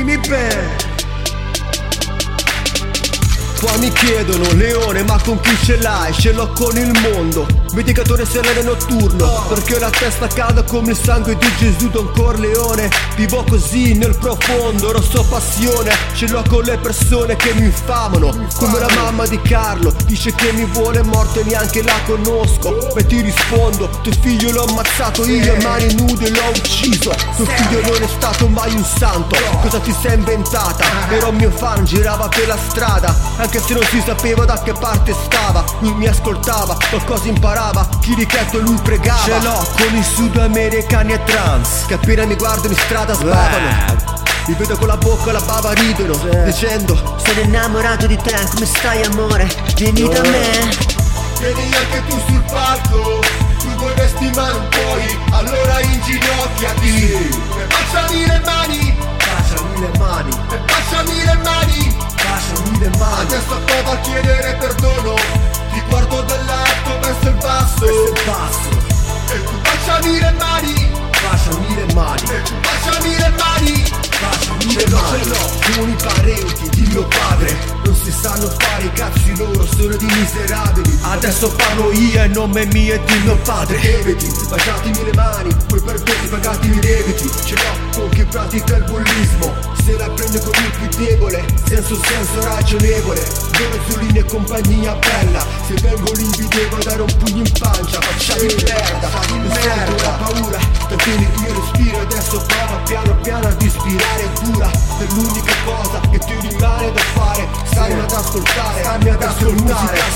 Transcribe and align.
ultimi 0.00 0.16
band 0.28 0.88
Qua 3.60 3.76
mi 3.76 3.92
chiedono 3.92 4.52
leone 4.52 5.02
ma 5.02 5.20
con 5.22 5.38
chi 5.40 5.54
ce 5.62 5.76
l'hai? 5.80 6.14
Ce 6.14 6.32
l'ho 6.32 6.50
con 6.52 6.76
il 6.78 6.90
mondo 7.00 7.46
vendicatore 7.72 8.24
sereno 8.24 8.62
notturno 8.62 9.44
Perché 9.48 9.78
la 9.78 9.90
testa 9.90 10.26
calda 10.26 10.62
come 10.62 10.90
il 10.90 10.96
sangue 10.96 11.36
di 11.36 11.46
Gesù 11.58 11.88
Don 11.88 12.10
Corleone. 12.12 12.88
Vivo 13.16 13.44
così 13.48 13.94
nel 13.94 14.16
profondo, 14.16 14.92
rosso 14.92 15.24
passione 15.24 15.90
Ce 16.14 16.26
l'ho 16.28 16.42
con 16.48 16.62
le 16.62 16.78
persone 16.78 17.36
che 17.36 17.52
mi 17.54 17.66
infamano. 17.66 18.48
Come 18.56 18.78
la 18.78 18.88
mamma 18.94 19.26
di 19.26 19.40
Carlo, 19.42 19.94
dice 20.06 20.34
che 20.34 20.52
mi 20.52 20.64
vuole 20.64 21.02
morto 21.02 21.40
e 21.40 21.44
neanche 21.44 21.82
la 21.82 21.98
conosco. 22.06 22.94
E 22.96 23.06
ti 23.06 23.20
rispondo, 23.20 23.88
tuo 24.02 24.12
figlio 24.20 24.50
l'ho 24.52 24.64
ammazzato 24.64 25.24
io 25.26 25.54
a 25.54 25.62
mani 25.62 25.94
nude 25.94 26.30
l'ho 26.30 26.48
ucciso. 26.48 27.12
Tuo 27.36 27.44
figlio 27.44 27.80
non 27.82 28.02
è 28.02 28.08
stato 28.08 28.48
mai 28.48 28.74
un 28.74 28.84
santo, 28.84 29.36
cosa 29.60 29.78
ti 29.80 29.94
sei 30.00 30.14
inventata? 30.14 30.84
Ero 31.10 31.32
mio 31.32 31.50
fan, 31.50 31.84
girava 31.84 32.28
per 32.28 32.46
la 32.46 32.58
strada 32.68 33.14
anche 33.36 33.60
se 33.60 33.74
non 33.74 33.84
si 33.84 34.02
sapeva 34.04 34.44
da 34.44 34.60
che 34.62 34.72
parte 34.72 35.14
stava. 35.24 35.64
Lui 35.80 35.94
mi 35.94 36.06
ascoltava, 36.06 36.76
qualcosa 36.90 37.28
imparava 37.28 37.59
Chi 38.00 38.14
di 38.14 38.26
e 38.26 38.56
lui 38.56 38.78
pregava. 38.82 39.20
Ce 39.22 39.38
l'ho 39.42 39.68
con 39.76 39.94
i 39.94 40.02
sudamericani 40.02 41.12
e 41.12 41.22
trans 41.24 41.84
Che 41.86 41.92
appena 41.92 42.24
mi 42.24 42.34
guardano 42.34 42.72
in 42.72 42.78
strada 42.78 43.12
sbavano 43.12 44.18
li 44.46 44.54
vedo 44.54 44.76
con 44.78 44.88
la 44.88 44.96
bocca 44.96 45.28
e 45.28 45.32
la 45.32 45.40
bava 45.40 45.72
ridono 45.74 46.16
Dicendo 46.44 46.96
Sono 47.22 47.40
innamorato 47.40 48.06
di 48.06 48.16
te, 48.16 48.34
come 48.54 48.64
stai 48.64 49.04
amore? 49.04 49.46
Vieni 49.76 50.08
da 50.08 50.22
me. 50.22 50.48
Vieni 51.38 51.70
anche 51.74 52.02
tu 52.08 52.18
sul 52.26 52.42
palco 52.50 53.20
Tu 53.60 53.68
vorresti 53.76 54.30
ma 54.34 54.50
non 54.50 54.66
puoi 54.70 55.18
Allora 55.32 55.80
inginocchiati. 55.80 57.12
E 57.12 57.66
baciami 57.68 58.26
le 58.26 58.40
mani. 58.42 58.96
Baciami 59.18 59.80
le 59.80 59.98
mani. 59.98 60.30
E 60.48 60.58
baciami 60.58 61.24
le 61.24 61.38
mani. 61.44 61.96
Baciami 62.16 62.78
le 62.78 62.90
mani. 62.98 63.20
Adesso 63.20 63.60
provo 63.66 63.90
a 63.90 63.96
chiedere 63.98 64.56
perdono 64.58 64.79
sanno 78.30 78.48
fare 78.58 78.84
i 78.84 78.92
cazzi 78.92 79.36
loro, 79.36 79.66
sono 79.66 79.96
di 79.96 80.06
miserabili. 80.06 80.98
Adesso 81.02 81.52
parlo 81.56 81.90
io 81.92 82.22
e 82.22 82.28
nome 82.28 82.66
mio 82.66 82.94
e 82.94 83.00
di 83.04 83.18
mio 83.24 83.36
padre. 83.38 83.80
Eviti, 83.80 84.30
baciatemi 84.48 85.04
le 85.04 85.12
mani, 85.14 85.54
poi 85.66 85.80
per 85.80 86.00
tutti 86.00 86.26
pagatemi 86.28 86.76
i 86.76 86.78
debiti. 86.78 87.30
Ce 87.44 87.54
l'ho 87.54 87.98
con 87.98 88.08
chi 88.10 88.24
pratica 88.24 88.76
il 88.76 88.84
bullismo. 88.84 89.54
Se 89.84 89.96
la 89.96 90.08
prende 90.10 90.38
con 90.40 90.52
il 90.54 90.70
più 90.70 91.04
debole, 91.04 91.44
senso 91.66 91.98
senso 92.04 92.40
ragionevole. 92.44 93.20
Dove 93.58 93.80
Zulini 93.88 94.18
e 94.18 94.24
compagnia 94.24 94.94
bella. 94.94 95.44
Se 95.66 95.74
vengo 95.82 96.12
lì 96.12 96.28
vi 96.36 96.48
devo 96.48 96.76
dare 96.84 97.02
un 97.02 97.16
pugno 97.18 97.42
in 97.42 97.52
pancia. 97.58 98.00
Facciami 98.00 98.46
merda, 98.64 99.08
mi 99.32 99.50
sento 99.60 100.02
la 100.02 100.10
paura 100.10 100.58
Perché 100.88 101.10
io 101.10 101.54
respiro 101.54 102.00
adesso 102.00 102.19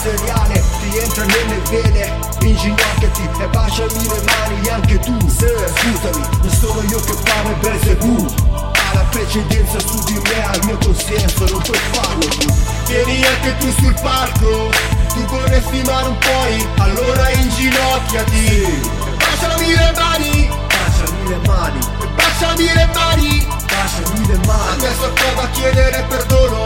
seriale, 0.05 0.63
ti 0.81 0.99
entra 0.99 1.25
nelle 1.25 1.59
vene 1.71 2.19
Inginocchiati 2.41 3.29
e 3.41 3.47
baciami 3.49 4.07
le 4.07 4.23
mani 4.27 4.69
anche 4.69 4.99
tu 4.99 5.17
Scusami, 5.29 6.25
non 6.43 6.51
sono 6.51 6.83
io 6.83 7.01
che 7.01 7.15
parlo 7.25 7.57
Belzebù 7.61 8.35
Ha 8.53 8.95
la 8.95 9.05
precedenza 9.11 9.79
su 9.81 10.05
di 10.05 10.21
me, 10.29 10.45
al 10.45 10.61
mio 10.65 10.77
consenso, 10.77 11.47
non 11.49 11.63
puoi 11.63 11.79
farlo 11.93 12.27
tu 12.27 12.55
Vieni 12.87 13.25
anche 13.25 13.57
tu 13.57 13.71
sul 13.79 13.95
palco 14.03 14.71
Tu 15.15 15.25
vorresti 15.25 15.83
ma 15.87 16.01
non 16.03 16.19
puoi 16.19 16.69
Allora 16.77 17.31
inginocchiati. 17.31 18.49
Sì. 18.49 18.91
Baciami 19.17 19.69
le 19.69 19.93
mani. 19.97 20.51
Baciami 20.69 21.29
le 21.29 21.39
mani, 21.47 21.79
Baciami 22.15 22.65
le 22.75 22.89
mani. 22.95 23.47
Baciami 23.47 24.27
le 24.27 24.39
mani. 24.47 24.85
Adesso 24.85 25.13
provo 25.15 25.41
a 25.41 25.49
chiedere 25.49 26.05
perdono 26.09 26.64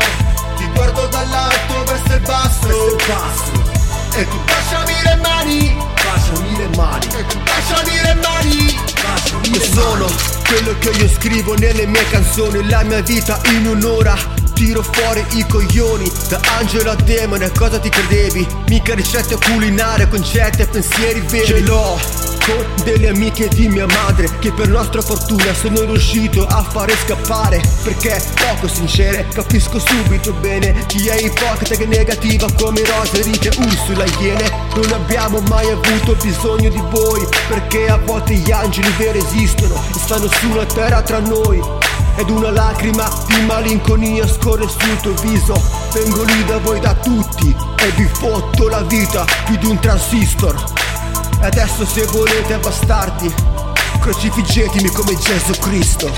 basso, 3.08 3.52
E 4.16 4.26
tu 4.28 4.36
baciami 4.44 4.94
le 5.02 5.16
mani 5.22 5.76
baciami 6.04 6.56
le 6.56 6.68
mani. 6.76 7.06
E 7.16 7.24
tu 7.26 7.38
baciami 7.38 8.00
le 8.02 8.14
mani 8.14 8.78
Io 9.50 9.60
sono 9.60 10.06
quello 10.46 10.74
che 10.78 10.90
io 10.90 11.08
scrivo 11.08 11.54
nelle 11.56 11.86
mie 11.86 12.06
canzoni 12.10 12.68
La 12.68 12.82
mia 12.82 13.00
vita 13.00 13.40
in 13.46 13.66
un'ora. 13.66 14.16
Tiro 14.52 14.82
fuori 14.82 15.24
i 15.34 15.46
coglioni 15.46 16.10
Da 16.28 16.40
angelo 16.58 16.90
a 16.90 16.96
demone 16.96 17.50
cosa 17.52 17.78
ti 17.78 17.88
credevi? 17.88 18.46
Mica 18.68 18.94
ricette 18.94 19.36
culinarie 19.36 20.08
concetti 20.08 20.62
e 20.62 20.66
pensieri 20.66 21.20
veri. 21.20 21.46
Ce 21.46 21.60
l'ho 21.60 21.98
con 22.48 22.64
delle 22.82 23.08
amiche 23.08 23.48
di 23.48 23.68
mia 23.68 23.86
madre 23.86 24.28
Che 24.38 24.50
per 24.52 24.68
nostra 24.68 25.02
fortuna 25.02 25.52
sono 25.52 25.82
riuscito 25.82 26.46
a 26.46 26.62
fare 26.62 26.94
scappare. 27.04 27.60
Perché 27.82 28.20
poco 28.34 28.66
sincere 28.66 29.26
capisco 29.32 29.78
subito 29.78 30.32
bene 30.32 30.86
Chi 30.86 31.06
è 31.08 31.16
ipocrita 31.16 31.76
che 31.76 31.86
negativa 31.86 32.46
come 32.58 32.82
rose 32.84 33.22
rite 33.22 33.50
Ursula 33.58 34.04
iene. 34.20 34.50
Non 34.74 34.92
abbiamo 34.92 35.40
mai 35.48 35.70
avuto 35.70 36.14
bisogno 36.22 36.68
di 36.68 36.82
voi 36.90 37.26
Perché 37.48 37.88
a 37.88 37.98
volte 37.98 38.34
gli 38.34 38.50
angeli 38.50 38.90
veri 38.96 39.18
esistono 39.18 39.82
E 39.90 39.98
stanno 39.98 40.28
sulla 40.28 40.64
terra 40.64 41.02
tra 41.02 41.18
noi. 41.18 41.60
Ed 42.16 42.30
una 42.30 42.50
lacrima 42.50 43.08
di 43.28 43.42
malinconia 43.42 44.26
scorre 44.26 44.66
sul 44.66 45.00
tuo 45.00 45.14
viso. 45.22 45.60
Vengo 45.92 46.24
lì 46.24 46.44
da 46.44 46.58
voi 46.58 46.80
da 46.80 46.94
tutti 46.94 47.54
E 47.76 47.90
vi 47.96 48.08
fotto 48.10 48.68
la 48.68 48.82
vita 48.82 49.24
più 49.44 49.56
di 49.56 49.66
un 49.66 49.78
transistor 49.78 50.86
Adesso 51.40 51.86
se 51.86 52.04
volete 52.06 52.58
bastardi 52.58 53.32
Crocifiggetemi 54.00 54.90
come 54.90 55.16
Gesù 55.16 55.52
Cristo. 55.60 56.12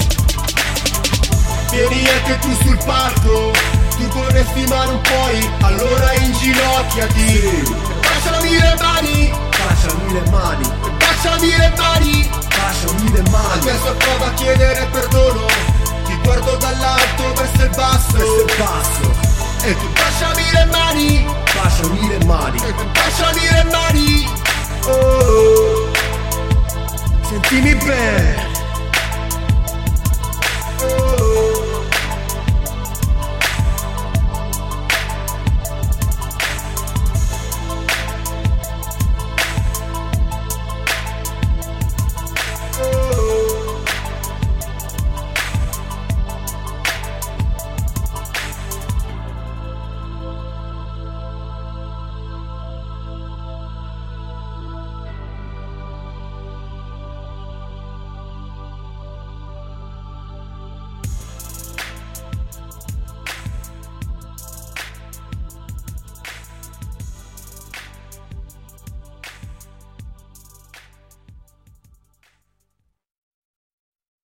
Vieni 1.71 2.09
anche 2.09 2.39
tu 2.41 2.53
sul 2.63 2.79
palco 2.85 3.53
Tu 3.97 4.09
vorresti 4.09 4.65
ma 4.67 4.85
non 4.85 5.01
puoi 5.03 5.51
Allora 5.61 6.13
inginocchiati 6.15 7.99
Baciami 8.01 8.51
le 8.51 8.77
mani. 8.81 9.33
Baciami 9.51 10.13
le 10.13 10.31
mani. 10.31 10.69
Baciami 10.99 11.57
le 11.57 11.73
mani. 11.77 12.31
Baciami 12.31 13.13
le 13.13 13.23
mani. 13.31 13.61
Adesso 13.61 13.95
provo 13.95 14.25
a 14.25 14.33
chiedere 14.35 14.89
perdono. 14.91 15.47
Ti 16.05 16.19
guardo 16.23 16.57
dall'alto 16.57 17.33
verso 17.35 17.63
il 17.63 17.71
basso. 17.71 18.13
Verso 18.13 18.41
il 18.41 18.55
basso. 18.59 19.67
E 19.67 19.77
tu 19.77 19.87
baciami 19.93 20.51
le 20.53 20.65
mani. 20.67 21.27
Baciami 21.55 22.09
le 22.09 22.25
mani. 22.25 22.57
E 22.59 22.75
tu 22.75 22.85
baciami 22.93 23.41
le 23.41 23.65
mani 23.71 24.40
Oh 24.87 25.93
Sentimi 27.29 27.75
bene 27.75 28.50